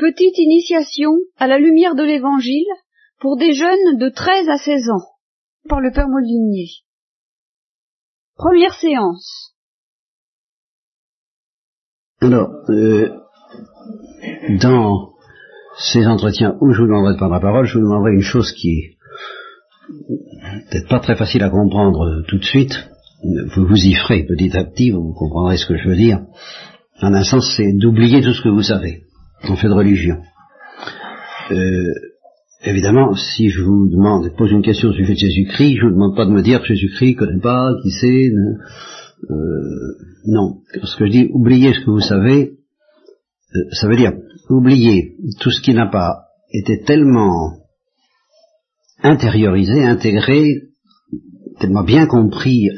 [0.00, 2.64] Petite initiation à la lumière de l'Évangile
[3.20, 5.04] pour des jeunes de 13 à 16 ans
[5.68, 6.68] par le Père Molinier.
[8.34, 9.54] Première séance.
[12.22, 13.10] Alors, euh,
[14.62, 15.10] dans
[15.76, 18.52] ces entretiens où je vous demanderai de prendre la parole, je vous demanderai une chose
[18.52, 18.96] qui est
[20.70, 22.72] peut-être pas très facile à comprendre tout de suite.
[23.54, 26.20] Vous vous y ferez petit à petit, vous comprendrez ce que je veux dire.
[27.02, 29.02] En un sens, c'est d'oublier tout ce que vous savez
[29.48, 30.22] en fait de religion.
[31.50, 31.94] Euh,
[32.64, 35.94] évidemment, si je vous demande, pose une question au sujet de Jésus-Christ, je ne vous
[35.94, 38.30] demande pas de me dire Jésus-Christ connaît pas, qui c'est.
[39.30, 42.52] Euh, non, ce que je dis, oubliez ce que vous savez,
[43.54, 44.12] euh, ça veut dire
[44.48, 47.58] oublier tout ce qui n'a pas été tellement
[49.02, 50.44] intériorisé, intégré,
[51.58, 52.68] tellement bien compris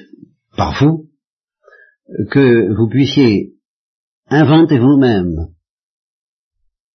[0.57, 1.09] par vous,
[2.31, 3.55] que vous puissiez
[4.29, 5.53] inventer vous-même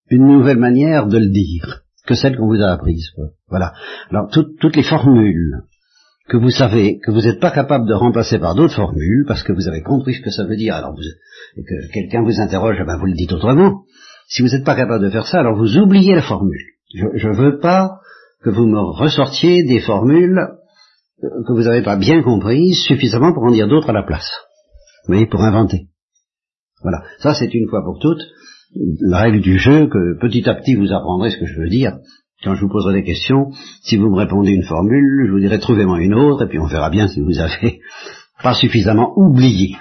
[0.09, 3.09] une nouvelle manière de le dire que celle qu'on vous a apprise.
[3.49, 3.73] Voilà.
[4.09, 5.63] Alors toutes les formules
[6.27, 9.53] que vous savez, que vous n'êtes pas capable de remplacer par d'autres formules, parce que
[9.53, 12.77] vous avez compris ce que ça veut dire, alors vous, et que quelqu'un vous interroge,
[12.81, 13.83] eh ben vous le dites autrement.
[14.27, 16.61] Si vous n'êtes pas capable de faire ça, alors vous oubliez la formule.
[16.93, 17.99] Je ne veux pas
[18.43, 20.39] que vous me ressortiez des formules
[21.23, 24.29] euh, que vous n'avez pas bien comprises suffisamment pour en dire d'autres à la place.
[25.05, 25.87] Vous voyez, pour inventer.
[26.81, 27.03] Voilà.
[27.19, 28.21] Ça, c'est une fois pour toutes
[28.75, 31.97] la règle du jeu que petit à petit vous apprendrez ce que je veux dire.
[32.43, 33.51] Quand je vous poserai des questions,
[33.81, 36.67] si vous me répondez une formule, je vous dirai trouvez-moi une autre, et puis on
[36.67, 37.79] verra bien si vous avez
[38.43, 39.75] pas suffisamment oublié.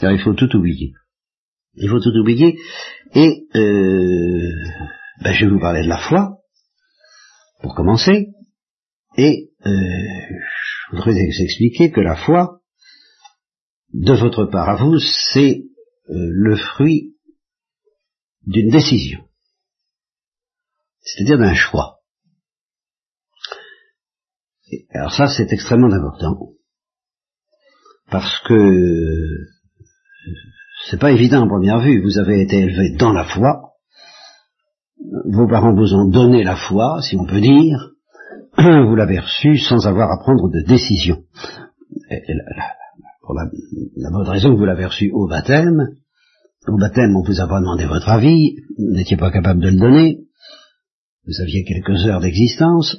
[0.00, 0.92] Car il faut tout oublier.
[1.74, 2.56] Il faut tout oublier.
[3.14, 4.52] Et euh,
[5.22, 6.38] ben je vais vous parler de la foi,
[7.60, 8.28] pour commencer.
[9.16, 12.60] Et euh, je voudrais vous expliquer que la foi,
[13.92, 14.98] de votre part à vous,
[15.32, 15.64] c'est
[16.08, 17.14] euh, le fruit
[18.48, 19.20] d'une décision,
[21.00, 21.98] c'est-à-dire d'un choix.
[24.90, 26.54] alors ça, c'est extrêmement important,
[28.10, 29.48] parce que
[30.88, 32.02] c'est pas évident en première vue.
[32.02, 33.74] Vous avez été élevé dans la foi,
[35.26, 37.90] vos parents vous ont donné la foi, si on peut dire,
[38.56, 41.22] vous l'avez reçue sans avoir à prendre de décision.
[43.20, 43.44] pour la,
[43.96, 45.96] la bonne raison que vous l'avez reçue au baptême,
[46.66, 49.78] au baptême, on vous a pas demandé votre avis, vous n'étiez pas capable de le
[49.78, 50.18] donner,
[51.26, 52.96] vous aviez quelques heures d'existence,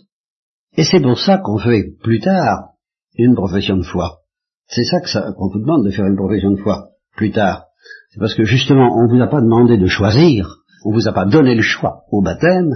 [0.78, 2.70] et c'est pour ça qu'on fait plus tard
[3.16, 4.20] une profession de foi.
[4.68, 7.66] C'est ça qu'on vous demande de faire une profession de foi plus tard.
[8.12, 10.48] C'est parce que justement, on ne vous a pas demandé de choisir,
[10.86, 12.70] on vous a pas donné le choix au baptême.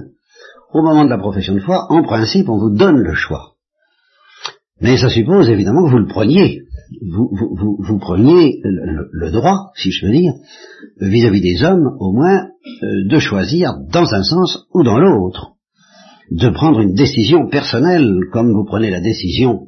[0.73, 3.53] Au moment de la profession de foi, en principe, on vous donne le choix.
[4.81, 6.62] Mais ça suppose évidemment que vous le preniez
[7.01, 10.33] vous, vous, vous, preniez le, droit, si je veux dire,
[10.99, 12.47] vis-à-vis des hommes, au moins,
[12.83, 15.53] euh, de choisir dans un sens ou dans l'autre,
[16.31, 19.67] de prendre une décision personnelle, comme vous prenez la décision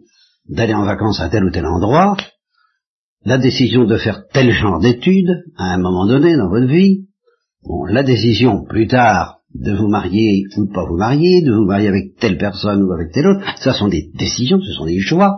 [0.50, 2.18] d'aller en vacances à tel ou tel endroit,
[3.25, 7.08] la décision de faire tel genre d'études à un moment donné dans votre vie,
[7.64, 11.66] bon, la décision plus tard de vous marier ou de pas vous marier, de vous
[11.66, 15.00] marier avec telle personne ou avec telle autre, ça sont des décisions, ce sont des
[15.00, 15.38] choix.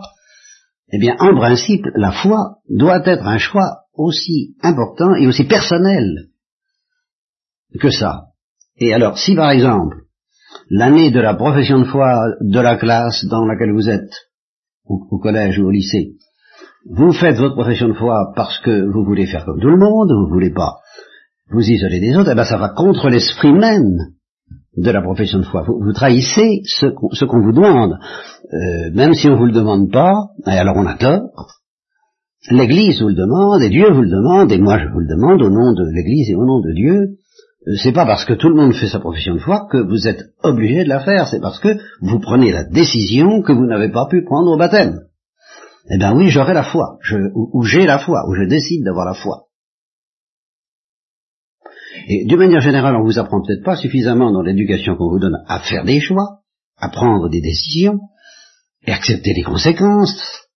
[0.90, 6.28] Eh bien, en principe, la foi doit être un choix aussi important et aussi personnel
[7.80, 8.28] que ça.
[8.78, 10.04] Et alors, si par exemple,
[10.70, 14.14] l'année de la profession de foi de la classe dans laquelle vous êtes,
[14.86, 16.12] au, collège ou au lycée,
[16.90, 20.10] vous faites votre profession de foi parce que vous voulez faire comme tout le monde,
[20.10, 20.76] vous voulez pas
[21.50, 23.98] vous isoler des autres, eh bien ça va contre l'esprit même
[24.82, 25.64] de la profession de foi.
[25.66, 27.94] Vous, trahissez ce qu'on vous demande.
[28.52, 31.58] Euh, même si on vous le demande pas, et alors on a tort.
[32.50, 35.42] L'Église vous le demande, et Dieu vous le demande, et moi je vous le demande
[35.42, 37.18] au nom de l'Église et au nom de Dieu.
[37.66, 40.06] Euh, c'est pas parce que tout le monde fait sa profession de foi que vous
[40.06, 43.90] êtes obligé de la faire, c'est parce que vous prenez la décision que vous n'avez
[43.90, 45.00] pas pu prendre au baptême.
[45.90, 46.98] Eh bien oui, j'aurai la foi,
[47.34, 49.47] ou j'ai la foi, ou je décide d'avoir la foi.
[52.06, 55.38] Et d'une manière générale, on vous apprend peut-être pas suffisamment dans l'éducation qu'on vous donne
[55.46, 56.40] à faire des choix,
[56.76, 58.00] à prendre des décisions,
[58.86, 60.46] et accepter les conséquences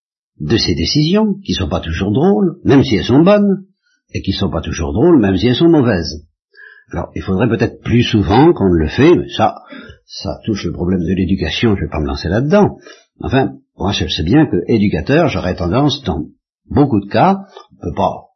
[0.41, 3.67] de ces décisions, qui sont pas toujours drôles, même si elles sont bonnes,
[4.15, 6.27] et qui sont pas toujours drôles, même si elles sont mauvaises.
[6.93, 9.55] Alors, il faudrait peut-être plus souvent qu'on ne le fait, mais ça,
[10.07, 12.77] ça touche le problème de l'éducation, je vais pas me lancer là-dedans.
[13.21, 16.25] Enfin, moi je sais bien que éducateur, j'aurais tendance, dans
[16.69, 17.39] beaucoup de cas,
[17.73, 18.32] on peut pas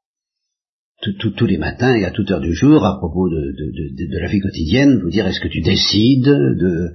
[1.12, 4.40] tous les matins et à toute heure du jour, à propos de, de, la vie
[4.40, 6.92] quotidienne, vous dire est-ce que tu décides de,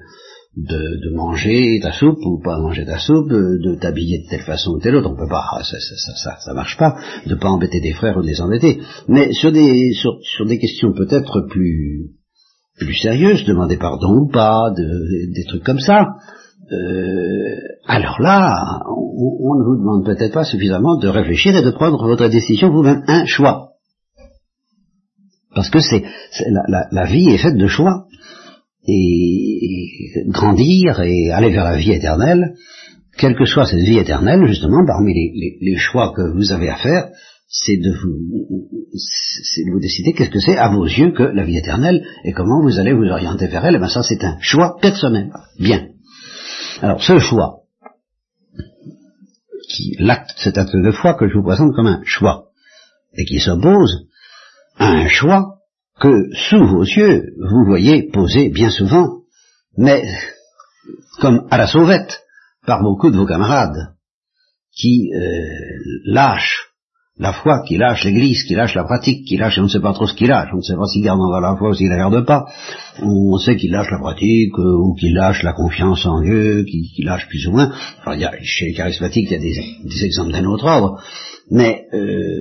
[0.57, 4.79] de, manger ta soupe ou pas manger ta soupe, de t'habiller de telle façon ou
[4.79, 7.93] telle autre, on peut pas, ça, ça, ça, ça, marche pas, de pas embêter des
[7.93, 8.79] frères ou de les embêter.
[9.07, 12.11] Mais sur des, sur, sur des questions peut-être plus
[12.79, 16.07] plus sérieuses, demander pardon ou pas, des trucs comme ça,
[16.71, 17.55] euh,
[17.85, 22.27] alors là, on, ne vous demande peut-être pas suffisamment de réfléchir et de prendre votre
[22.29, 23.70] décision vous-même, un choix.
[25.53, 26.03] Parce que c'est
[26.91, 28.05] la, vie est faite de choix.
[28.87, 32.55] Et, grandir et aller vers la vie éternelle,
[33.17, 37.09] quelle que soit cette vie éternelle, justement, parmi les, choix que vous avez à faire,
[37.47, 41.43] c'est de vous, c'est de vous décider qu'est-ce que c'est à vos yeux que la
[41.43, 43.75] vie éternelle et comment vous allez vous orienter vers elle.
[43.75, 45.31] Et bien ça, c'est un choix personnel.
[45.59, 45.89] Bien.
[46.81, 47.59] Alors ce choix,
[49.69, 52.45] qui l'acte, cet acte de foi que je vous présente comme un choix,
[53.13, 54.07] et qui s'oppose
[54.81, 55.57] un choix
[55.99, 59.21] que sous vos yeux vous voyez poser bien souvent,
[59.77, 60.03] mais
[61.19, 62.23] comme à la sauvette
[62.65, 63.95] par beaucoup de vos camarades,
[64.73, 65.21] qui euh,
[66.05, 66.71] lâchent
[67.17, 69.93] la foi, qui lâche l'Église, qui lâche la pratique, qui lâche, on ne sait pas
[69.93, 71.89] trop ce qu'il lâche, on ne sait pas s'il garde encore la foi ou s'il
[71.89, 72.45] la garde pas,
[73.01, 77.05] on sait qu'il lâche la pratique, euh, ou qu'il lâche la confiance en Dieu, qu'il
[77.05, 80.05] lâche plus ou moins, enfin, il y a, chez les charismatiques, il y a des,
[80.05, 80.99] exemples d'un autre ordre,
[81.51, 82.39] mais, euh,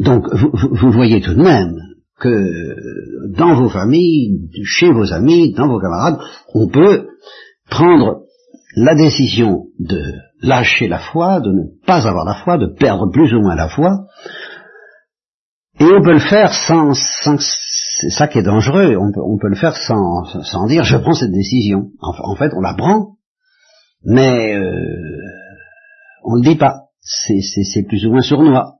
[0.00, 1.74] donc, vous, vous voyez tout de même
[2.18, 6.18] que dans vos familles, chez vos amis, dans vos camarades,
[6.54, 7.08] on peut
[7.70, 8.22] prendre
[8.76, 10.02] la décision de
[10.42, 13.68] lâcher la foi, de ne pas avoir la foi, de perdre plus ou moins la
[13.68, 14.06] foi,
[15.80, 17.36] et on peut le faire sans, sans
[18.00, 20.96] c'est ça qui est dangereux, on peut, on peut le faire sans, sans, dire je
[20.96, 21.90] prends cette décision.
[22.00, 23.16] En, fait, on la prend,
[24.04, 24.72] mais euh,
[26.24, 26.83] on ne le dit pas.
[27.04, 28.78] C'est plus ou moins sournois.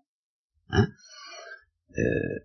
[0.71, 0.87] Hein
[1.99, 2.38] euh,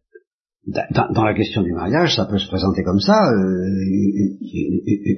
[0.67, 3.31] dans, la question du mariage, ça peut se présenter comme ça.
[3.31, 4.35] Euh,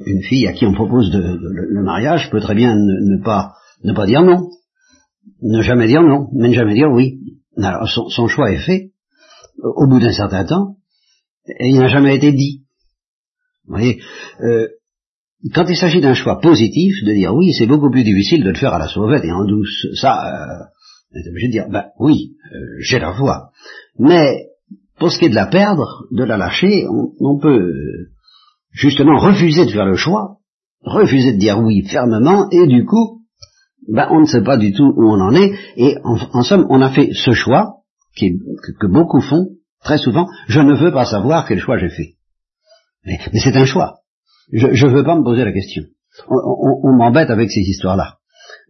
[0.05, 4.05] une, fille à qui on propose le mariage peut très bien ne, pas ne pas
[4.05, 4.49] dire non,
[5.41, 7.19] ne jamais dire non, mais ne jamais dire oui.
[7.57, 8.91] Alors son, choix est fait
[9.61, 10.77] au bout d'un certain temps
[11.47, 12.63] et il n'a jamais été dit.
[13.65, 14.01] Vous voyez,
[14.41, 14.67] euh,
[15.53, 18.57] quand il s'agit d'un choix positif, de dire oui, c'est beaucoup plus difficile de le
[18.57, 19.87] faire à la sauvette et en douce.
[19.95, 20.63] Ça, euh,
[21.13, 22.35] on est obligé de dire ben oui,
[22.79, 23.49] j'ai la foi,
[23.97, 24.51] mais
[25.01, 27.73] pour ce qui est de la perdre, de la lâcher, on, peut
[28.71, 30.37] justement refuser de faire le choix,
[30.83, 33.23] refuser de dire oui fermement, et du coup,
[33.91, 36.81] ben, on ne sait pas du tout où on en est, et en, somme, on
[36.81, 37.77] a fait ce choix,
[38.15, 38.37] qui
[38.79, 39.47] que, beaucoup font,
[39.83, 42.13] très souvent, je ne veux pas savoir quel choix j'ai fait.
[43.03, 44.00] Mais, c'est un choix.
[44.51, 45.83] Je ne veux pas me poser la question.
[46.27, 48.17] On, m'embête avec ces histoires-là.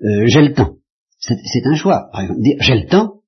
[0.03, 0.75] Euh, j'ai le temps.
[1.19, 2.09] C'est un choix.
[2.11, 3.21] Par exemple, dire j'ai le temps,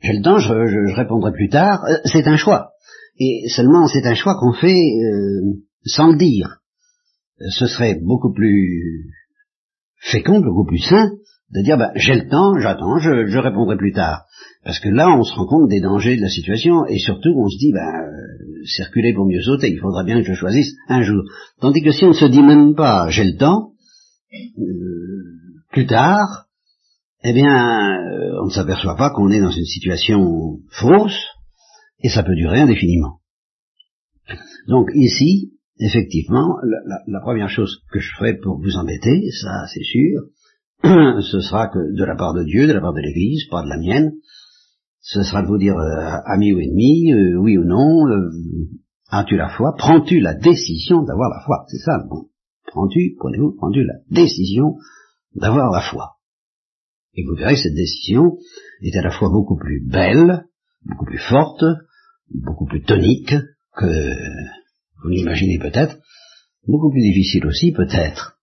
[0.00, 1.84] j'ai le temps, je, répondrai plus tard.
[1.84, 2.72] Euh, c'est un choix.
[3.18, 6.58] Et seulement, c'est un choix qu'on fait euh, sans le dire.
[7.50, 9.12] Ce serait beaucoup plus
[10.00, 11.10] fécond, beaucoup plus sain
[11.50, 14.24] de dire ben, j'ai le temps, j'attends, je, répondrai plus tard.
[14.64, 17.48] Parce que là, on se rend compte des dangers de la situation et surtout, on
[17.48, 21.02] se dit ben, euh, circuler pour mieux sauter, il faudra bien que je choisisse un
[21.02, 21.22] jour.
[21.60, 23.72] Tandis que si on ne se dit même pas j'ai le temps,
[25.70, 26.46] plus tard,
[27.24, 31.18] eh bien, euh, on ne s'aperçoit pas qu'on est dans une situation fausse,
[32.00, 33.20] et ça peut durer indéfiniment.
[34.68, 36.56] Donc ici, effectivement,
[37.06, 40.22] la, première chose que je ferai pour vous embêter, ça c'est sûr,
[41.22, 43.68] ce sera que de la part de Dieu, de la part de l'Église, pas de
[43.68, 44.12] la mienne,
[45.08, 48.04] ce sera de vous dire euh, ami ou ennemi, euh, oui ou non,
[49.08, 52.26] as-tu la foi, prends-tu la décision d'avoir la foi, c'est ça bon.
[52.66, 54.76] Prends-tu, prenez-vous, prends-tu la décision
[55.34, 56.16] d'avoir la foi?
[57.14, 58.36] Et vous verrez que cette décision
[58.82, 60.44] est à la fois beaucoup plus belle,
[60.84, 61.64] beaucoup plus forte,
[62.30, 63.34] beaucoup plus tonique
[63.78, 64.12] que
[65.02, 65.96] vous l'imaginez peut-être,
[66.66, 68.38] beaucoup plus difficile aussi peut-être.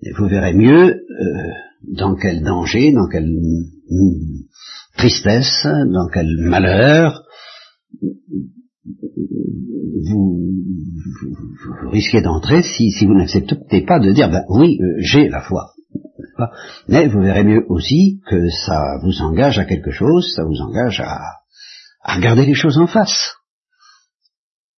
[0.00, 1.50] Et vous verrez mieux euh,
[1.82, 3.30] dans quel danger, dans quelle
[4.98, 7.22] tristesse, dans quel malheur
[10.10, 10.48] vous,
[11.90, 15.72] risquez d'entrer si, vous n'acceptez pas de dire ben oui, euh, j'ai la foi.
[16.88, 21.00] Mais vous verrez mieux aussi que ça vous engage à quelque chose, ça vous engage
[21.00, 21.18] à,
[22.14, 23.34] regarder les choses en face.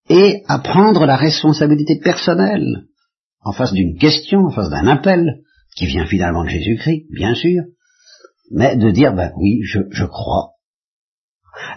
[0.08, 2.86] Et à prendre la responsabilité personnelle
[3.42, 5.42] en face d'une question, en face d'un appel,
[5.76, 7.62] qui vient finalement de Jésus-Christ, bien sûr,
[8.50, 10.50] mais de dire, ben oui, je, crois.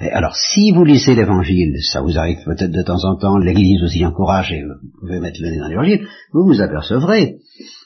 [0.01, 3.81] Et alors, si vous lisez l'évangile, ça vous arrive peut-être de temps en temps, l'église
[3.81, 7.37] vous y encourage et vous pouvez mettre le nez dans l'évangile, vous vous apercevrez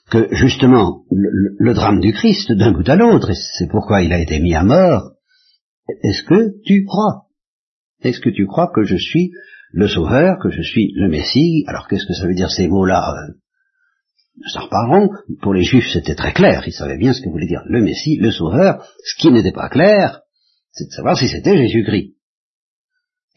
[0.10, 4.20] que justement le, drame du Christ d'un bout à l'autre, et c'est pourquoi il a
[4.20, 5.12] été mis à mort,
[6.03, 7.25] est-ce que tu crois?
[8.01, 9.32] Est-ce que tu crois que je suis
[9.72, 11.65] le Sauveur, que je suis le Messie?
[11.67, 13.13] Alors qu'est-ce que ça veut dire ces mots-là
[14.38, 15.10] Nous en reparlerons.
[15.41, 16.63] Pour les Juifs, c'était très clair.
[16.65, 18.86] Ils savaient bien ce que voulait dire le Messie, le Sauveur.
[19.03, 20.22] Ce qui n'était pas clair,
[20.72, 22.13] c'est de savoir si c'était Jésus-Christ.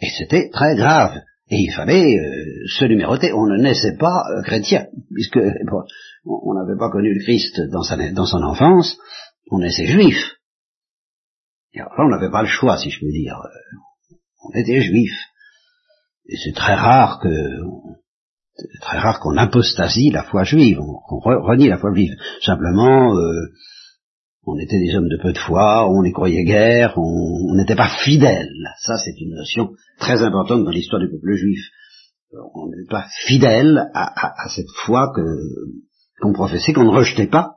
[0.03, 1.21] Et c'était très grave.
[1.49, 3.33] Et il fallait euh, se numéroter.
[3.33, 5.41] On ne naissait pas euh, chrétien, puisque
[6.25, 8.97] on n'avait pas connu le Christ dans, dans son enfance,
[9.51, 10.37] on naissait juif.
[11.73, 13.37] Et alors là, on n'avait pas le choix, si je peux dire.
[14.45, 15.13] On était juif.
[16.27, 17.29] Et c'est très rare que
[18.61, 22.15] c'est très rare qu'on apostasie la foi juive, qu'on renie la foi juive.
[22.45, 23.47] Simplement, euh,
[24.45, 27.89] on était des hommes de peu de foi, on y croyait guère, on n'était pas
[27.89, 28.53] fidèles.
[28.81, 31.61] Ça, c'est une notion très importante dans l'histoire du peuple juif.
[32.55, 35.13] On n'est pas fidèle à, cette foi
[36.21, 37.57] qu'on professait, qu'on ne rejetait pas,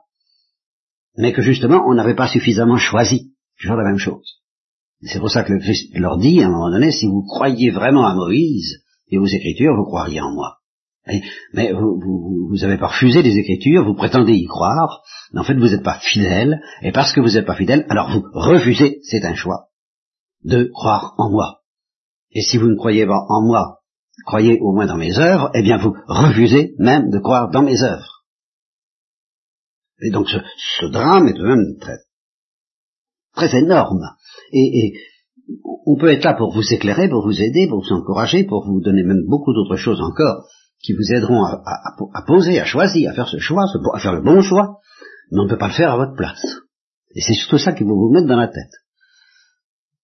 [1.16, 3.32] mais que justement on n'avait pas suffisamment choisi.
[3.60, 4.40] Toujours la même chose.
[5.02, 7.70] C'est pour ça que le Christ leur dit à un moment donné, si vous croyez
[7.70, 10.58] vraiment à Moïse et aux Écritures, vous croiriez en moi.
[11.52, 15.44] Mais vous, vous, vous, avez pas refusé les Écritures, vous prétendez y croire, mais en
[15.44, 19.00] fait vous n'êtes pas fidèle, et parce que vous n'êtes pas fidèle, alors vous refusez,
[19.02, 19.68] c'est un choix,
[20.44, 21.60] de croire en moi.
[22.30, 23.80] Et si vous ne croyez pas en moi,
[24.26, 27.82] croyez au moins dans mes œuvres, eh bien vous refusez même de croire dans mes
[27.82, 28.24] œuvres.
[30.00, 30.38] Et donc ce,
[30.80, 31.98] ce drame est de même très,
[33.34, 34.08] très énorme.
[34.52, 34.92] Et, et,
[35.84, 38.80] on peut être là pour vous éclairer, pour vous aider, pour vous encourager, pour vous
[38.80, 40.46] donner même beaucoup d'autres choses encore
[40.84, 43.64] qui vous aideront à, poser, à choisir, à faire ce choix,
[43.94, 44.80] à faire le bon choix,
[45.30, 46.44] mais on ne peut pas le faire à votre place.
[47.14, 48.72] Et c'est surtout ça qu'il faut vous mettre dans la tête.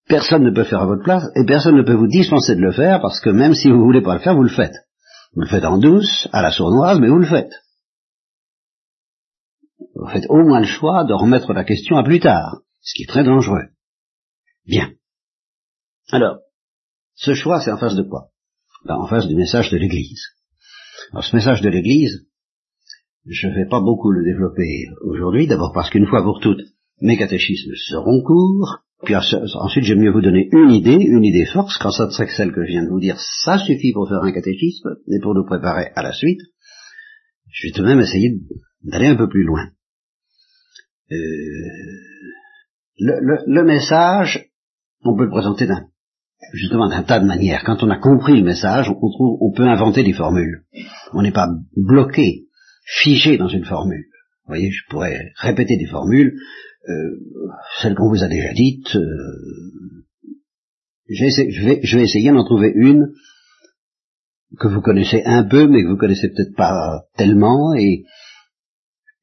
[0.09, 2.73] Personne ne peut faire à votre place et personne ne peut vous dispenser de le
[2.73, 4.75] faire parce que même si vous ne voulez pas le faire, vous le faites.
[5.35, 7.53] Vous le faites en douce, à la sournoise, mais vous le faites.
[9.95, 13.03] Vous faites au moins le choix de remettre la question à plus tard, ce qui
[13.03, 13.69] est très dangereux.
[14.67, 14.93] Bien.
[16.11, 16.39] Alors,
[17.15, 18.31] ce choix, c'est en face de quoi?
[18.87, 20.40] Ben, En face du message de l'Église.
[21.13, 22.27] Alors ce message de l'Église,
[23.27, 26.61] je ne vais pas beaucoup le développer aujourd'hui, d'abord parce qu'une fois pour toutes,
[27.01, 31.79] mes catéchismes seront courts, puis ensuite j'aime mieux vous donner une idée, une idée force,
[31.79, 34.33] quand ça serait celle que je viens de vous dire, ça suffit pour faire un
[34.33, 36.41] catéchisme, et pour nous préparer à la suite,
[37.51, 38.39] je vais tout de même essayer
[38.83, 39.67] d'aller un peu plus loin.
[41.11, 41.17] Euh,
[42.99, 44.49] le, le message,
[45.03, 45.89] on peut le présenter d'un
[46.53, 47.65] justement d'un tas de manières.
[47.65, 50.63] Quand on a compris le message, on, trouve, on peut inventer des formules.
[51.13, 52.47] On n'est pas bloqué,
[52.85, 54.07] figé dans une formule.
[54.45, 56.35] Vous voyez, je pourrais répéter des formules,
[56.89, 56.93] euh,
[57.81, 58.97] celles qu'on vous a déjà dites.
[58.97, 60.05] Euh,
[61.09, 63.13] je, vais, je vais essayer d'en trouver une
[64.59, 68.05] que vous connaissez un peu, mais que vous connaissez peut-être pas tellement, et,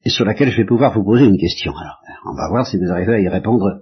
[0.04, 1.72] et sur laquelle je vais pouvoir vous poser une question.
[1.76, 3.80] Alors, on va voir si vous arrivez à y répondre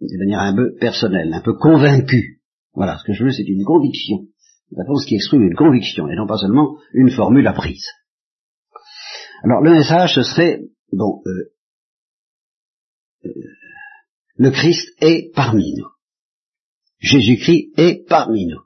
[0.00, 2.35] de manière un peu personnelle, un peu convaincue.
[2.76, 4.26] Voilà, ce que je veux, c'est une conviction.
[4.70, 7.86] Une réponse qui exprime une conviction, et non pas seulement une formule apprise.
[9.42, 10.60] Alors, le message, ce serait,
[10.92, 11.52] bon, euh,
[13.24, 13.30] euh,
[14.36, 15.88] le Christ est parmi nous.
[16.98, 18.60] Jésus-Christ est parmi nous.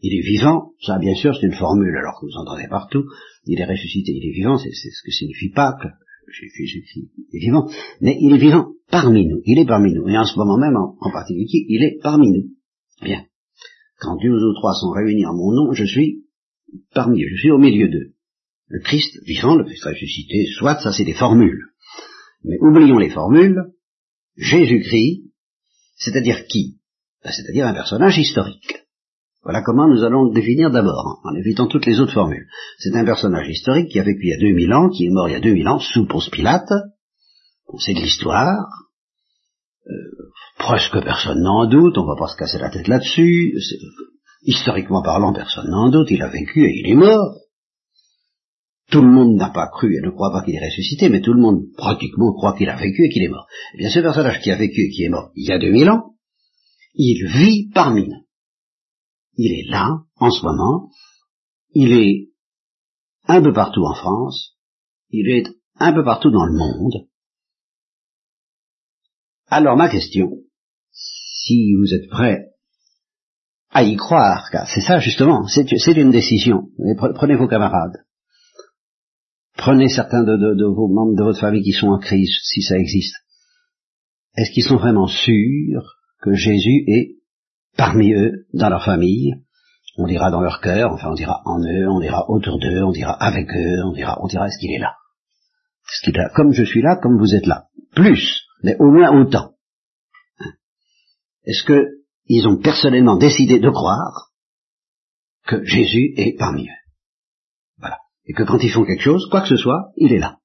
[0.00, 3.04] Il est vivant, ça bien sûr c'est une formule alors que vous entendez partout,
[3.46, 5.88] il est ressuscité, il est vivant, c'est ce que signifie Pâques,
[6.28, 7.70] Jésus-Christ est vivant,
[8.00, 10.76] mais il est vivant parmi nous, il est parmi nous, et en ce moment même
[10.76, 12.50] en particulier, il est parmi nous.
[13.02, 13.24] Bien.
[14.04, 16.24] Quand deux ou trois sont réunis en mon nom, je suis
[16.92, 18.12] parmi eux, je suis au milieu d'eux.
[18.68, 21.64] Le Christ vivant, le Christ ressuscité, soit, ça c'est des formules.
[22.44, 23.72] Mais oublions les formules,
[24.36, 25.22] Jésus-Christ,
[25.96, 26.80] c'est-à-dire qui?
[27.22, 28.84] Ben, C'est-à-dire un personnage historique.
[29.42, 32.48] Voilà comment nous allons le définir d'abord, en évitant toutes les autres formules.
[32.78, 35.28] C'est un personnage historique qui a vécu il y a 2000 ans, qui est mort
[35.28, 36.72] il y a 2000 ans, sous Ponce Pilate.
[37.68, 38.83] On sait de l'histoire.
[39.86, 43.54] Euh, presque personne n'en doute, on va pas se casser la tête là-dessus.
[44.42, 47.36] Historiquement parlant, personne n'en doute, il a vécu et il est mort.
[48.90, 51.32] Tout le monde n'a pas cru et ne croit pas qu'il est ressuscité, mais tout
[51.32, 53.46] le monde pratiquement croit qu'il a vécu et qu'il est mort.
[53.74, 55.90] Eh bien, ce personnage qui a vécu et qui est mort il y a 2000
[55.90, 56.14] ans,
[56.94, 58.26] il vit parmi nous.
[59.36, 60.90] Il est là, en ce moment,
[61.72, 62.30] il est
[63.26, 64.56] un peu partout en France,
[65.10, 67.08] il est un peu partout dans le monde,
[69.48, 70.30] alors ma question,
[70.92, 72.50] si vous êtes prêt
[73.70, 76.68] à y croire, car c'est ça justement, c'est une décision.
[77.14, 78.04] Prenez vos camarades.
[79.56, 83.14] Prenez certains de, vos membres de votre famille qui sont en crise, si ça existe.
[84.36, 87.16] Est-ce qu'ils sont vraiment sûrs que Jésus est
[87.76, 89.34] parmi eux, dans leur famille?
[89.96, 92.90] On dira dans leur cœur, enfin on dira en eux, on dira autour d'eux, on
[92.90, 94.94] dira avec eux, on dira, on dira est-ce qu'il est là?
[95.88, 96.30] Est-ce qu'il est là?
[96.34, 97.66] Comme je suis là, comme vous êtes là.
[97.94, 99.52] Plus mais au moins autant.
[101.44, 104.30] Est-ce qu'ils ont personnellement décidé de croire
[105.46, 106.82] que Jésus est parmi eux?
[107.78, 107.98] Voilà.
[108.24, 110.38] Et que quand ils font quelque chose, quoi que ce soit, il est là.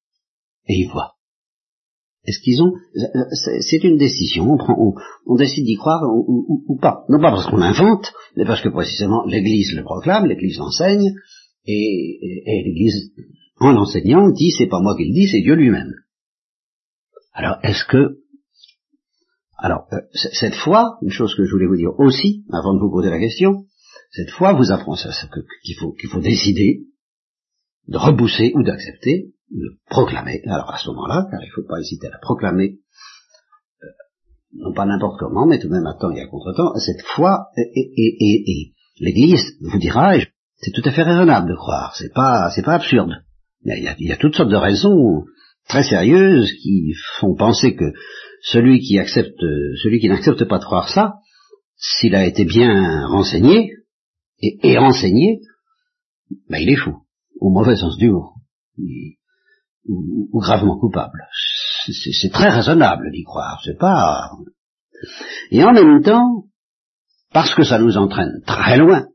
[0.67, 1.15] Et il voit.
[2.25, 2.73] Est-ce qu'ils ont
[3.69, 4.51] C'est une décision.
[4.51, 4.75] On, prend,
[5.25, 7.05] on, décide d'y croire ou, pas.
[7.07, 11.13] Non pas parce qu'on invente, mais parce que précisément l'Église le proclame, l'Église l'enseigne,
[11.65, 13.13] et, et, l'Église,
[13.61, 15.93] en l'enseignant, dit c'est pas moi qui le dis, c'est Dieu lui-même.
[17.33, 18.19] Alors, est-ce que
[19.61, 22.89] alors, euh, cette fois, une chose que je voulais vous dire aussi, avant de vous
[22.89, 23.65] poser la question,
[24.11, 25.09] cette fois vous apprend ça,
[25.63, 26.85] qu'il faut, qu'il faut décider
[27.87, 30.41] de repousser ou d'accepter, de proclamer.
[30.45, 32.79] Alors à ce moment-là, car il ne faut pas hésiter à la proclamer,
[33.83, 33.87] euh,
[34.53, 37.49] non pas n'importe comment, mais tout de même à temps et à contre-temps, cette foi,
[37.57, 40.13] et, et, et, et l'Église vous dira,
[40.55, 43.11] c'est tout à fait raisonnable de croire, c'est pas, c'est pas absurde.
[43.65, 45.25] Il y, a, il y a toutes sortes de raisons
[45.69, 47.93] très sérieuses qui font penser que
[48.41, 49.39] celui qui accepte,
[49.83, 51.13] celui qui n'accepte pas de croire ça,
[51.77, 53.71] s'il a été bien renseigné
[54.41, 55.41] et, renseigné,
[56.49, 57.03] ben il est fou,
[57.39, 58.31] au mauvais sens du mot,
[59.85, 61.27] ou, ou, gravement coupable.
[61.85, 64.31] C'est très raisonnable d'y croire, c'est pas.
[65.51, 66.45] Et en même temps,
[67.31, 69.07] parce que ça nous entraîne très loin,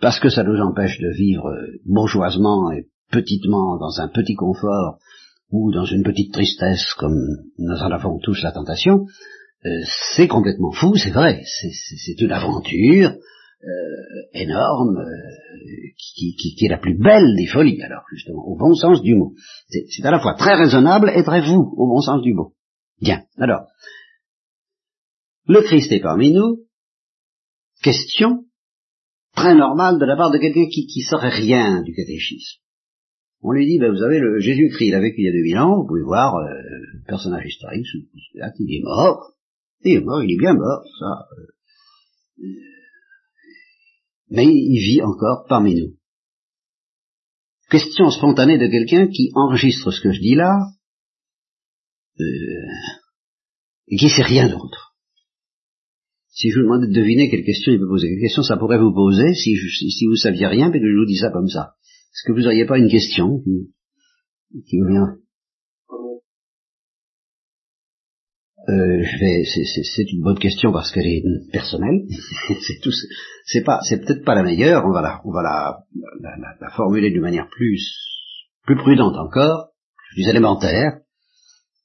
[0.00, 1.48] parce que ça nous empêche de vivre
[1.84, 4.98] bourgeoisement et petitement dans un petit confort
[5.50, 7.18] ou dans une petite tristesse comme
[7.58, 9.06] nous en avons tous la tentation,
[9.64, 9.68] euh,
[10.16, 16.98] c'est complètement fou, c'est vrai, c'est une aventure euh, énorme euh, qui, est la plus
[16.98, 19.34] belle des folies, alors justement, au bon sens du mot.
[19.68, 22.54] C'est à la fois très raisonnable et très fou, au bon sens du mot.
[23.00, 23.66] Bien, alors,
[25.46, 26.64] le Christ est parmi nous,
[27.82, 28.46] question
[29.36, 32.61] très normale de la part de quelqu'un qui, qui saurait rien du catéchisme.
[33.42, 35.58] On lui dit, ben, vous savez, le Jésus-Christ, il a vécu il y a 2000
[35.58, 36.48] ans, vous pouvez voir, euh,
[37.06, 37.86] personnage historique,
[38.60, 39.32] il est mort,
[39.84, 41.26] il est mort, il est bien mort, ça.
[42.40, 42.46] Euh,
[44.30, 45.96] mais il vit encore parmi nous.
[47.68, 50.56] Question spontanée de quelqu'un qui enregistre ce que je dis là,
[52.20, 52.24] euh,
[53.88, 54.94] et qui sait rien d'autre.
[56.28, 58.78] Si je vous demandais de deviner quelle question il peut poser, quelle question ça pourrait
[58.78, 61.48] vous poser si, je, si vous saviez rien, mais que je vous dis ça comme
[61.48, 61.74] ça.
[62.12, 65.16] Est-ce que vous n'auriez pas une question qui, vous vient?
[68.68, 69.02] Euh,
[69.94, 72.02] c'est une bonne question parce qu'elle est personnelle.
[72.48, 72.90] c'est tout,
[73.46, 74.84] c'est peut-être pas la meilleure.
[74.84, 75.20] On va la,
[76.20, 77.82] la, la, formuler d'une manière plus,
[78.66, 79.70] plus prudente encore,
[80.14, 80.98] plus élémentaire.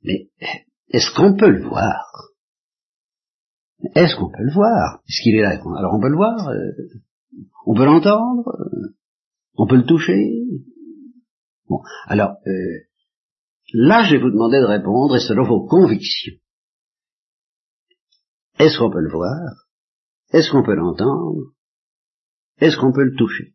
[0.04, 0.30] Mais
[0.90, 2.04] est-ce qu'on peut le voir?
[3.96, 5.02] Est-ce qu'on peut le voir?
[5.06, 5.52] Puisqu'il est là?
[5.52, 6.50] Alors on peut le voir.
[6.50, 6.72] Euh,
[7.66, 8.44] on peut l'entendre?
[9.58, 10.38] On peut le toucher
[11.70, 12.80] Bon, alors, euh,
[13.74, 16.36] là, je vais vous demander de répondre, et selon vos convictions.
[18.60, 19.52] Est-ce qu'on peut le voir?
[20.32, 21.52] Est-ce qu'on peut l'entendre?
[22.60, 23.54] Est-ce qu'on peut le toucher?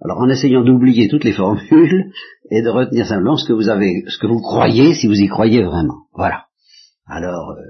[0.00, 2.12] Alors, en essayant d'oublier toutes les formules
[2.50, 5.26] et de retenir simplement ce que vous avez, ce que vous croyez, si vous y
[5.26, 6.06] croyez vraiment.
[6.12, 6.46] Voilà.
[7.06, 7.62] Alors, euh,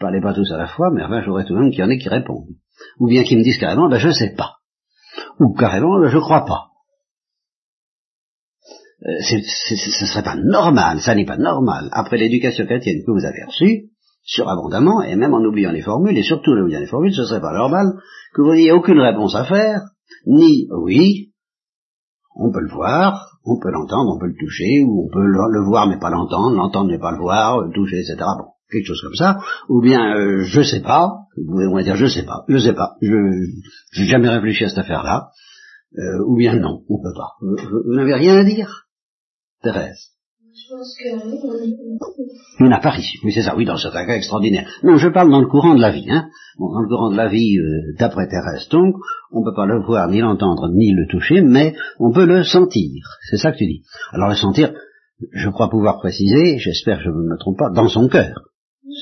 [0.00, 1.90] parlez pas tous à la fois, mais enfin, j'aurais tout de même qu'il y en
[1.90, 2.56] ait qui répondent.
[2.98, 4.56] Ou bien qui me disent carrément, ben je sais pas.
[5.38, 6.69] Ou carrément, ben je crois pas.
[9.02, 13.24] Euh, ce ne serait pas normal, ça n'est pas normal, après l'éducation chrétienne que vous
[13.24, 13.90] avez reçue,
[14.22, 17.26] surabondamment, et même en oubliant les formules, et surtout en oubliant les formules, ce ne
[17.26, 17.86] serait pas normal
[18.34, 19.80] que vous n'ayez aucune réponse à faire,
[20.26, 21.32] ni oui,
[22.36, 25.64] on peut le voir, on peut l'entendre, on peut le toucher, ou on peut le,
[25.64, 28.16] voir mais pas l'entendre, l'entendre mais pas le voir, le toucher, etc.
[28.18, 29.38] Bon, quelque chose comme ça,
[29.70, 31.08] ou bien euh, je sais pas,
[31.38, 34.78] vous pouvez dire je sais pas, je sais pas, je n'ai jamais réfléchi à cette
[34.78, 35.30] affaire-là,
[35.98, 37.30] euh, ou bien non, on peut pas.
[37.40, 38.89] vous n'avez rien à dire
[39.62, 40.10] Thérèse.
[40.52, 44.68] Je pense que Une apparition, oui c'est ça, oui, dans certains cas extraordinaire.
[44.82, 46.28] Non, je parle dans le courant de la vie, hein.
[46.58, 48.96] dans le courant de la vie, euh, d'après Thérèse, donc,
[49.30, 52.42] on ne peut pas le voir, ni l'entendre, ni le toucher, mais on peut le
[52.42, 53.04] sentir.
[53.30, 53.82] C'est ça que tu dis.
[54.12, 54.72] Alors le sentir,
[55.32, 58.42] je crois pouvoir préciser, j'espère que je ne me trompe pas, dans son cœur.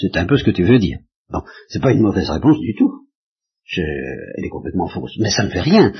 [0.01, 0.99] C'est un peu ce que tu veux dire.
[1.31, 3.07] Bon, c'est pas une mauvaise réponse du tout.
[3.65, 3.81] Je...
[3.81, 5.93] Elle est complètement fausse, mais ça ne fait rien.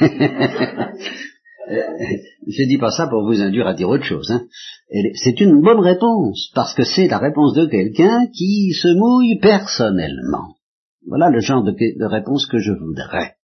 [1.68, 4.30] je dis pas ça pour vous induire à dire autre chose.
[4.30, 4.46] Hein.
[5.14, 10.56] C'est une bonne réponse, parce que c'est la réponse de quelqu'un qui se mouille personnellement.
[11.06, 13.36] Voilà le genre de, réponse que je voudrais.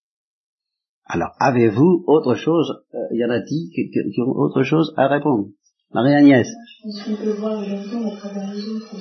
[1.07, 5.48] Alors, avez-vous autre chose euh, y en a-t-il qui, ont autre chose à répondre?
[5.94, 6.46] Marie-Agnès
[6.85, 8.96] Le voir et l'entendre à travers les autres.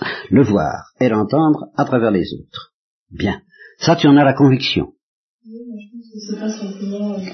[0.30, 2.72] Le voir et l'entendre à travers les autres.
[3.10, 3.42] Bien.
[3.78, 4.92] Ça, tu en as la conviction.
[5.46, 7.30] Oui, mais je pense que c'est pas simplement euh,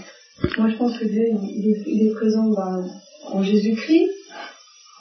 [0.58, 2.84] moi, je pense que Dieu, il est, présent bah,
[3.32, 4.10] en Jésus-Christ,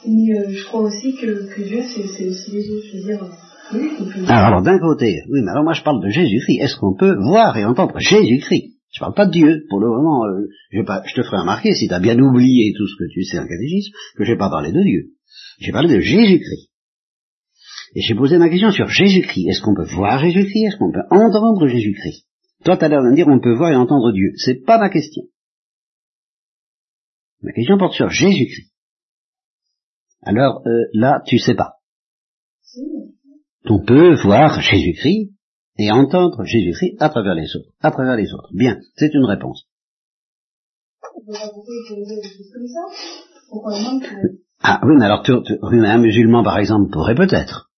[0.07, 2.85] mais euh, je crois aussi que, Dieu, c'est aussi les autres.
[2.91, 3.29] Je veux dire,
[3.73, 3.89] oui,
[4.27, 6.59] alors, d'un côté, oui, mais alors moi je parle de Jésus-Christ.
[6.61, 8.75] Est-ce qu'on peut voir et entendre Jésus-Christ?
[8.91, 9.65] Je parle pas de Dieu.
[9.69, 12.73] Pour le moment, euh, je, pas, je te ferai remarquer, si tu as bien oublié
[12.77, 15.13] tout ce que tu sais en catéchisme, que je n'ai pas parlé de Dieu.
[15.59, 16.69] J'ai parlé de Jésus-Christ.
[17.95, 19.47] Et j'ai posé ma question sur Jésus-Christ.
[19.49, 20.65] Est-ce qu'on peut voir Jésus-Christ?
[20.67, 22.25] Est-ce qu'on peut entendre Jésus-Christ?
[22.65, 24.33] Toi, tu as l'air de me dire on peut voir et entendre Dieu.
[24.37, 25.23] C'est pas ma question.
[27.41, 28.73] Ma question porte sur Jésus-Christ.
[30.23, 31.75] Alors euh, là, tu sais pas.
[33.65, 35.31] On peut voir Jésus-Christ
[35.77, 37.69] et entendre Jésus-Christ à travers les autres.
[37.81, 38.49] À travers les autres.
[38.51, 39.67] Bien, c'est une réponse.
[44.59, 47.71] Ah oui, mais alors tu, un musulman par exemple pourrait peut-être.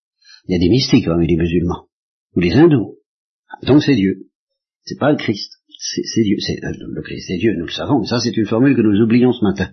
[0.47, 1.88] Il y a des mystiques parmi les musulmans
[2.36, 2.95] ou les hindous.
[3.63, 4.28] Donc c'est Dieu.
[4.88, 5.52] C'est pas le Christ.
[5.80, 6.38] C'est Dieu.
[6.50, 7.54] Euh, le Christ, c'est Dieu.
[7.58, 8.04] Nous le savons.
[8.04, 9.69] Ça, c'est une formule que nous oublions ce matin.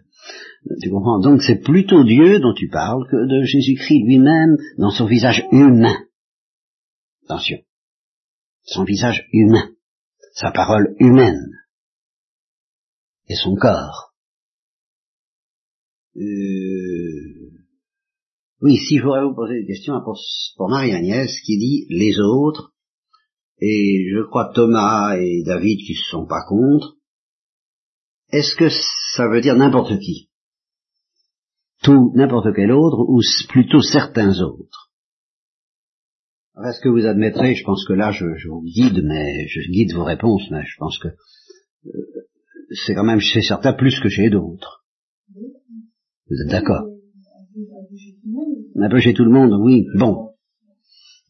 [0.82, 1.20] Tu comprends?
[1.20, 5.96] Donc c'est plutôt Dieu dont tu parles que de Jésus-Christ lui-même dans son visage humain.
[7.24, 7.58] Attention.
[8.64, 9.70] Son visage humain.
[10.32, 11.50] Sa parole humaine.
[13.28, 14.14] Et son corps.
[16.16, 17.54] Euh...
[18.60, 20.18] Oui, si je voudrais vous poser des questions pour,
[20.56, 22.73] pour Marie-Agnès qui dit les autres,
[23.66, 26.96] et je crois Thomas et David qui se sont pas contre,
[28.30, 28.68] est-ce que
[29.16, 30.28] ça veut dire n'importe qui?
[31.82, 34.90] Tout, n'importe quel autre, ou plutôt certains autres?
[36.66, 40.04] Est-ce que vous admettrez, je pense que là je, vous guide, mais je guide vos
[40.04, 41.90] réponses, mais je pense que euh,
[42.86, 44.84] c'est quand même chez certains plus que chez d'autres.
[45.34, 46.86] Vous êtes d'accord?
[48.76, 49.86] Un peu chez tout le monde, oui.
[49.98, 50.33] Bon.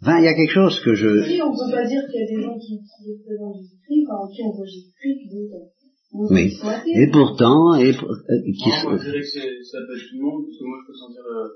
[0.04, 1.08] Enfin, il y a quelque chose que je...
[1.08, 4.04] Oui, on ne peut pas dire qu'il y a des gens qui, qui représentent Jésus-Christ,
[4.04, 5.72] enfin, qui on voit Jésus-Christ, puis d'autres
[6.14, 6.56] oui.
[6.94, 8.16] Et pourtant, et pour, euh,
[8.56, 10.78] qui non, moi, je dirais que ça peut être tout le monde, parce que moi
[10.80, 11.22] je peux sentir.
[11.26, 11.48] Euh...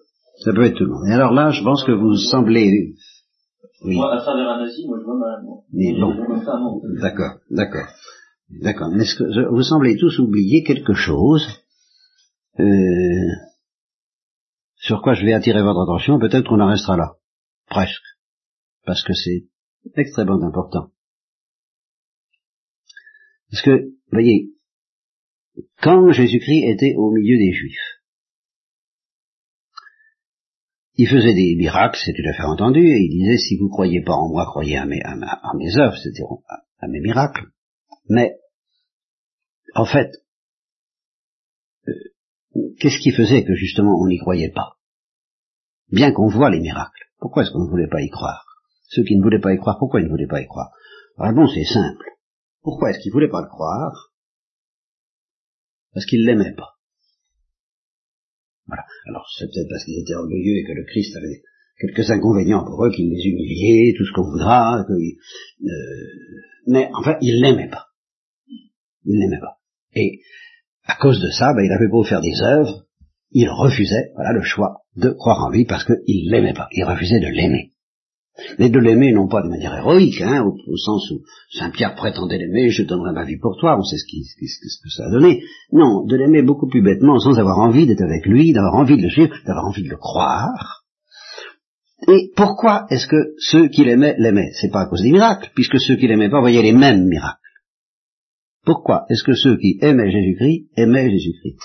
[0.44, 1.06] Ça peut être tout le monde.
[1.08, 2.94] Et alors là, je pense que vous semblez.
[3.84, 3.94] Oui.
[3.94, 5.44] Moi, à travers un nazi, moi je vois mal.
[5.44, 5.62] Moi.
[5.72, 6.12] Mais bon.
[7.00, 7.87] D'accord, d'accord,
[8.50, 8.88] d'accord.
[8.92, 11.46] Mais est-ce que je, vous semblez tous oublier quelque chose
[12.58, 12.64] euh,
[14.74, 16.18] sur quoi je vais attirer votre attention?
[16.18, 17.12] Peut-être qu'on en restera là,
[17.70, 18.02] presque,
[18.88, 19.44] parce que c'est
[19.96, 20.92] extrêmement important.
[23.51, 24.55] Parce que, voyez,
[25.83, 28.01] quand Jésus-Christ était au milieu des Juifs,
[30.94, 34.01] il faisait des miracles, c'est tout à fait entendu, et il disait, si vous croyez
[34.03, 36.27] pas en moi, croyez à mes, à, mes œuvres, c'est-à-dire
[36.79, 37.48] à, mes miracles.
[38.09, 38.38] Mais,
[39.74, 40.12] en fait,
[41.88, 41.92] euh,
[42.81, 44.79] qu'est-ce qui faisait que justement on n'y croyait pas?
[45.90, 48.47] Bien qu'on voit les miracles, pourquoi est-ce qu'on ne voulait pas y croire?
[48.88, 50.70] Ceux qui ne voulaient pas y croire, pourquoi ils ne voulaient pas y croire?
[51.18, 52.07] La réponse est simple.
[52.62, 54.12] Pourquoi est-ce qu'il voulait pas le croire?
[55.92, 56.74] Parce qu'il l'aimait pas.
[58.66, 58.85] Voilà.
[59.07, 61.42] Alors c'est peut-être parce qu'ils étaient orgueilleux et que le Christ avait
[61.81, 65.66] quelques inconvénients pour eux, qu'il les humiliait, tout ce qu'on voudra, euh,
[66.66, 67.87] mais enfin, il l'aimait pas.
[69.05, 69.59] Il l'aimait pas.
[69.94, 70.20] Et
[70.85, 72.87] à cause de ça, ben, il avait beau faire des œuvres,
[73.31, 76.68] il refusait, voilà le choix, de croire en lui parce qu'il l'aimait pas.
[76.72, 77.72] Il refusait de l'aimer
[78.59, 82.38] mais de l'aimer non pas de manière héroïque, hein, au, sens où Saint Pierre prétendait
[82.38, 85.11] l'aimer, je donnerai ma vie pour toi, on sait ce, qui, ce, que ça a
[85.11, 85.42] donné.
[85.72, 89.03] Non, de l'aimer beaucoup plus bêtement, sans avoir envie d'être avec lui, d'avoir envie de
[89.03, 90.85] le suivre, d'avoir envie de le croire.
[92.07, 94.53] Et pourquoi est-ce que ceux qui l'aimaient l'aimaient?
[94.61, 97.38] C'est pas à cause des miracles, puisque ceux qui l'aimaient pas voyaient les mêmes miracles.
[98.64, 101.59] Pourquoi est-ce que ceux qui aimaient Jésus-Christ aimaient Jésus-Christ?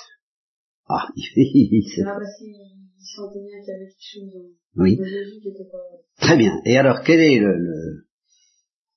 [0.89, 1.07] Ah,
[3.03, 4.99] qu'il y avait quelque chose oui.
[6.19, 6.61] Très bien.
[6.65, 8.05] Et alors, quel est le, le...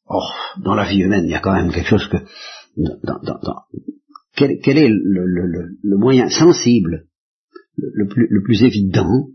[0.09, 0.23] Oh,
[0.64, 2.19] dans la vie humaine, il y a quand même quelque chose que...
[2.77, 3.62] Dans, dans, dans...
[4.37, 7.07] Quel, quel, est le, le, le, moyen sensible,
[7.77, 9.29] le, plus, le plus évident,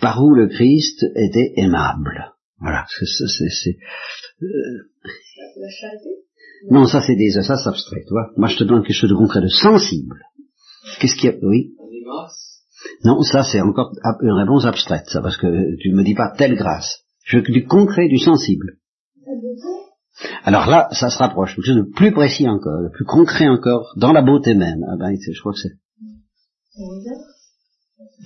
[0.00, 2.32] par où le Christ était aimable?
[2.60, 3.06] Voilà, c'est...
[3.06, 3.78] c'est
[4.42, 4.46] euh...
[5.56, 6.10] La charité?
[6.70, 7.30] Non, ça c'est des...
[7.30, 8.30] ça c'est abstrait, tu vois.
[8.36, 10.20] Moi je te donne quelque chose de concret, de sensible.
[11.00, 11.36] Qu'est-ce qu'il y a?
[11.42, 11.74] Oui
[13.04, 13.92] non, ça c'est encore
[14.22, 17.04] une réponse abstraite, ça, parce que tu ne me dis pas telle grâce.
[17.24, 18.78] Je veux du concret, du sensible.
[20.44, 23.94] Alors là, ça se rapproche, quelque chose de plus précis encore, de plus concret encore,
[23.96, 24.80] dans la beauté même.
[24.88, 25.74] Ah ben, je crois que c'est.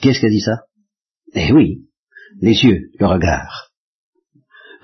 [0.01, 0.65] Qu'est-ce qu'a dit ça?
[1.35, 1.87] Eh oui,
[2.41, 3.71] les yeux, le regard.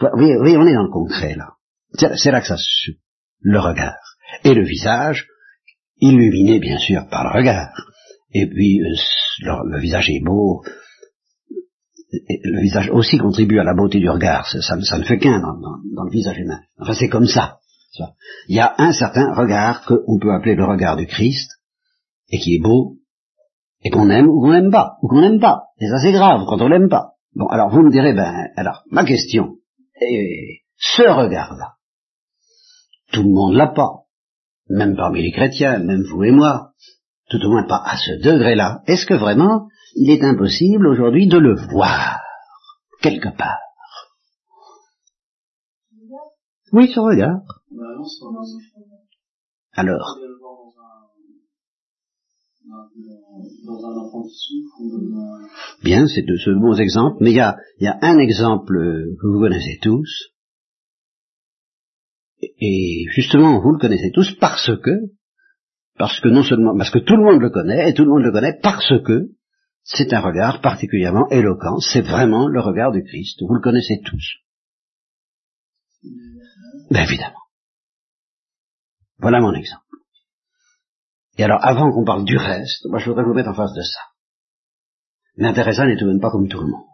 [0.01, 1.55] Oui, oui, on est dans le concret là.
[2.17, 2.93] C'est là que ça se
[3.41, 4.17] le regard.
[4.43, 5.29] Et le visage,
[5.99, 7.73] illuminé bien sûr par le regard.
[8.35, 8.95] Et puis euh,
[9.65, 10.63] le, visage est beau,
[12.13, 16.11] le visage aussi contribue à la beauté du regard, ça, ne fait qu'un dans, le
[16.11, 16.61] visage humain.
[16.79, 17.59] Enfin, c'est comme ça.
[18.49, 21.49] Il y a un certain regard qu'on peut appeler le regard du Christ,
[22.29, 22.97] et qui est beau,
[23.85, 25.67] et qu'on aime ou qu'on n'aime pas, ou qu'on n'aime pas.
[25.79, 27.13] Et ça c'est grave quand on l'aime pas.
[27.37, 29.59] Bon, alors vous me direz, ben, alors, ma question,
[30.01, 31.75] est, ce regard-là,
[33.13, 34.07] tout le monde l'a pas,
[34.69, 36.73] même parmi les chrétiens, même vous et moi,
[37.35, 41.39] tout au moins pas à ce degré-là, est-ce que vraiment il est impossible aujourd'hui de
[41.39, 42.21] le voir
[43.01, 43.59] quelque part?
[46.73, 47.41] Oui, son regard.
[49.73, 50.19] Alors,
[55.83, 58.77] bien, c'est de ce bons exemples, mais il y a, un exemple
[59.21, 60.31] que vous connaissez tous,
[62.41, 64.91] et justement, vous le connaissez tous parce que,
[65.97, 68.23] parce que non seulement, parce que tout le monde le connaît, et tout le monde
[68.25, 69.29] le connaît parce que
[69.83, 74.25] c'est un regard particulièrement éloquent, c'est vraiment le regard du Christ, vous le connaissez tous.
[76.91, 77.39] Ben évidemment.
[79.19, 79.83] Voilà mon exemple.
[81.39, 83.83] Et alors, avant qu'on parle du reste, moi je voudrais vous mettre en face de
[83.83, 85.53] ça.
[85.55, 86.87] Teresa n'est tout de même pas comme tout le monde.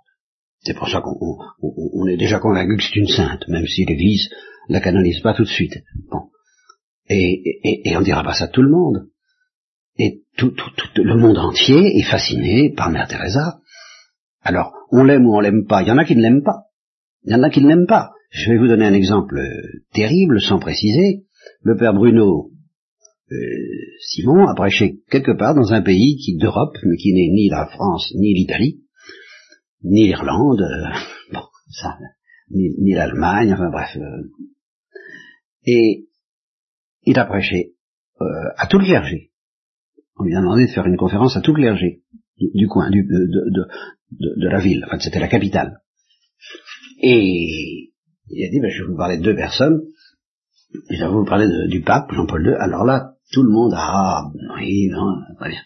[0.62, 3.66] C'est pour ça qu'on on- on- on est déjà convaincu que c'est une sainte, même
[3.66, 4.28] si l'Église
[4.68, 5.74] la canonise pas tout de suite.
[6.10, 6.30] Bon.
[7.10, 9.08] Et, et, et on dira pas ça à tout le monde.
[9.98, 13.58] Et tout, tout, tout le monde entier est fasciné par Mère Teresa.
[14.42, 15.82] Alors, on l'aime ou on l'aime pas.
[15.82, 16.66] Il y en a qui ne l'aiment pas.
[17.24, 18.12] Il y en a qui ne l'aiment pas.
[18.30, 21.24] Je vais vous donner un exemple euh, terrible, sans préciser.
[21.62, 22.50] Le père Bruno
[23.32, 23.36] euh,
[24.00, 27.66] Simon a prêché quelque part dans un pays qui d'Europe, mais qui n'est ni la
[27.66, 28.80] France, ni l'Italie,
[29.82, 30.88] ni l'Irlande, euh,
[31.32, 31.96] bon, ça,
[32.50, 33.96] ni, ni l'Allemagne, enfin bref.
[33.96, 34.30] euh.
[35.66, 36.06] et
[37.02, 37.74] il a prêché
[38.20, 38.24] euh,
[38.56, 39.30] à tout le clergé.
[40.18, 42.02] On lui a demandé de faire une conférence à tout le clergé
[42.36, 44.84] du, coin, du, de, de, de, la ville.
[44.86, 45.80] Enfin, c'était la capitale.
[47.02, 47.92] Et
[48.28, 49.80] il a dit, ben, je vais vous parler de deux personnes.
[50.90, 52.54] Je vais vous parler du pape, Jean-Paul II.
[52.58, 55.62] Alors là, tout le monde ah, oui, non, très bien.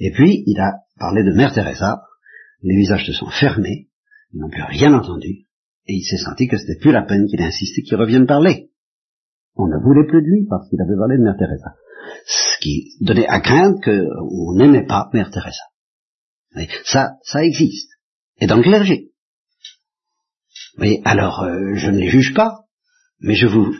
[0.00, 2.02] Et puis, il a parlé de Mère Teresa.
[2.62, 3.88] Les visages se sont fermés.
[4.32, 5.46] Ils n'ont plus rien entendu.
[5.86, 8.70] Et il s'est senti que c'était plus la peine qu'il insistait qu'il revienne parler.
[9.58, 11.74] On ne voulait plus de lui parce qu'il avait parlé de Mère Teresa.
[12.24, 15.64] Ce qui donnait à craindre qu'on n'aimait pas Mère Teresa.
[16.56, 17.90] Et ça, ça existe.
[18.40, 19.10] Et dans le clergé.
[20.76, 22.60] Voyez, alors, euh, je ne les juge pas,
[23.20, 23.74] mais je vous,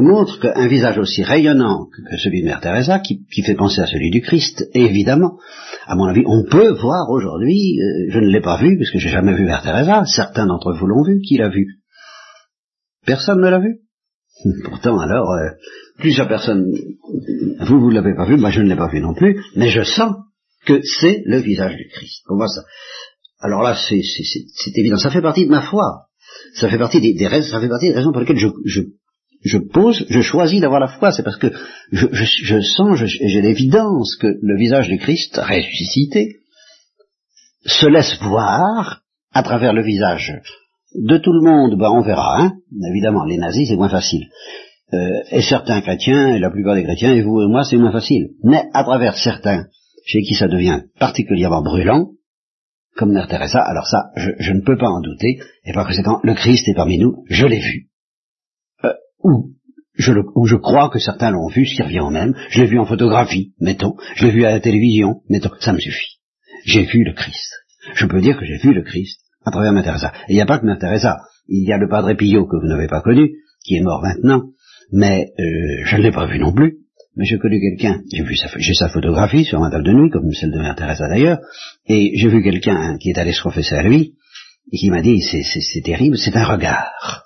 [0.00, 3.86] montre qu'un visage aussi rayonnant que, que celui de Mère Teresa, qui, fait penser à
[3.86, 5.38] celui du Christ, évidemment,
[5.86, 9.10] à mon avis, on peut voir aujourd'hui, euh, je ne l'ai pas vu, puisque j'ai
[9.10, 11.80] jamais vu Mère Teresa, certains d'entre vous l'ont vu, qui l'a vu
[13.04, 13.80] Personne ne l'a vu
[14.64, 15.50] Pourtant, alors, euh,
[15.98, 16.66] plusieurs personnes,
[17.60, 19.68] vous, vous ne l'avez pas vu, moi je ne l'ai pas vu non plus, mais
[19.68, 20.14] je sens
[20.66, 22.22] que c'est le visage du Christ.
[22.28, 22.62] On voit ça.
[23.40, 26.06] Alors là, c'est évident, ça fait partie de ma foi.
[26.54, 30.20] Ça fait partie des, raisons, ça fait partie des raisons pour lesquelles je, pose, je
[30.20, 31.10] choisis d'avoir la foi.
[31.10, 31.52] C'est parce que
[31.90, 36.36] je, je, je sens, j'ai l'évidence que le visage du Christ ressuscité
[37.64, 39.02] se laisse voir
[39.32, 40.40] à travers le visage
[40.94, 41.78] de tout le monde.
[41.78, 42.42] Ben, on verra.
[42.42, 42.52] Hein
[42.90, 44.28] Évidemment, les nazis, c'est moins facile.
[44.92, 47.92] Euh, et certains chrétiens, et la plupart des chrétiens, et vous et moi, c'est moins
[47.92, 48.30] facile.
[48.44, 49.66] Mais à travers certains,
[50.04, 52.10] chez qui ça devient particulièrement brûlant,
[52.96, 56.34] comme Mère Teresa, alors ça, je, ne peux pas en douter, et par conséquent, le
[56.34, 57.88] Christ est parmi nous, je l'ai vu.
[58.84, 58.92] Euh,
[59.24, 59.54] ou,
[59.94, 62.66] je ou je crois que certains l'ont vu, ce qui revient au même, je l'ai
[62.66, 66.18] vu en photographie, mettons, je l'ai vu à la télévision, mettons, ça me suffit.
[66.66, 67.50] J'ai vu le Christ.
[67.94, 70.12] Je peux dire que j'ai vu le Christ à travers Mère Teresa.
[70.28, 72.56] Et il n'y a pas que Mère Teresa, il y a le Padre Pio que
[72.56, 73.30] vous n'avez pas connu,
[73.64, 74.42] qui est mort maintenant,
[74.92, 76.78] mais euh, je ne l'ai pas vu non plus,
[77.16, 80.10] mais j'ai connu quelqu'un, j'ai vu sa, j'ai sa photographie sur ma table de nuit,
[80.10, 81.38] comme celle de Mère Teresa d'ailleurs,
[81.86, 84.14] et j'ai vu quelqu'un qui est allé se confesser à lui,
[84.70, 87.24] et qui m'a dit, c'est, c'est, c'est terrible, c'est un regard.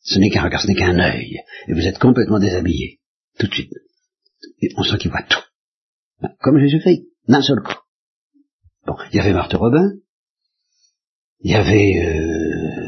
[0.00, 3.00] Ce n'est qu'un regard, ce n'est qu'un œil, et vous êtes complètement déshabillé,
[3.38, 3.72] tout de suite.
[4.62, 5.42] Et on sent qu'il voit tout.
[6.40, 7.74] Comme Jésus-Christ, d'un seul coup.
[8.86, 9.90] Bon, il y avait Marthe Robin,
[11.46, 12.80] il y avait euh,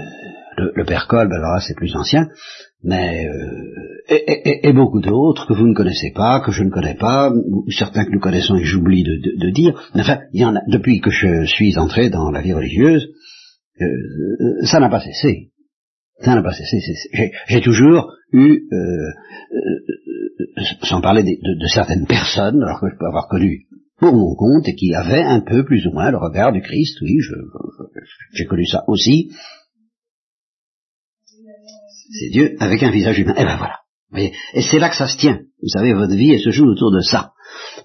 [0.57, 2.27] le, le père Kolb, alors là c'est plus ancien,
[2.83, 3.53] mais euh,
[4.09, 7.71] et, et- beaucoup d'autres que vous ne connaissez pas, que je ne connais pas, ou
[7.71, 9.81] certains que nous connaissons et j'oublie de, de- de dire.
[9.95, 13.07] Enfin, il y en a depuis que je suis entré dans la vie religieuse,
[13.81, 13.87] euh,
[14.65, 15.51] ça n'a pas cessé.
[16.21, 16.79] Ça n'a pas cessé.
[17.47, 19.11] J'ai, toujours eu, euh,
[20.83, 23.68] sans parler de, de certaines personnes, alors que je peux avoir connu
[23.99, 26.99] pour mon compte et qui avaient un peu plus ou moins le regard du Christ.
[27.03, 27.19] Oui,
[28.33, 29.31] j'ai connu ça aussi.
[32.11, 33.35] C'est Dieu avec un visage humain.
[33.37, 33.77] Et ben voilà.
[34.11, 35.41] Voyez et c'est là que ça se tient.
[35.61, 37.33] Vous savez, votre vie, elle se joue autour de ça.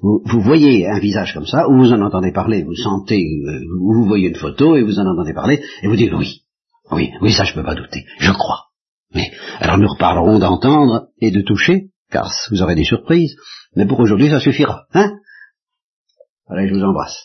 [0.02, 3.60] Vous, vous voyez un visage comme ça, ou vous en entendez parler, vous sentez, euh,
[3.82, 6.41] ou vous voyez une photo et vous en entendez parler, et vous dites oui,
[6.91, 8.67] oui, oui, ça je peux pas douter, je crois.
[9.13, 13.36] Mais alors nous reparlerons d'entendre et de toucher, car vous aurez des surprises,
[13.76, 15.13] mais pour aujourd'hui ça suffira, hein?
[16.49, 17.17] Allez, je vous embrasse.